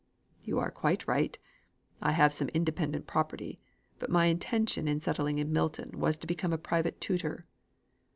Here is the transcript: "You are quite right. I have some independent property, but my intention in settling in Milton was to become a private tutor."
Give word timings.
"You 0.43 0.57
are 0.57 0.71
quite 0.71 1.05
right. 1.07 1.37
I 2.01 2.13
have 2.13 2.33
some 2.33 2.49
independent 2.55 3.05
property, 3.05 3.59
but 3.99 4.09
my 4.09 4.25
intention 4.25 4.87
in 4.87 4.99
settling 4.99 5.37
in 5.37 5.53
Milton 5.53 5.91
was 5.99 6.17
to 6.17 6.25
become 6.25 6.51
a 6.51 6.57
private 6.57 6.99
tutor." 6.99 7.43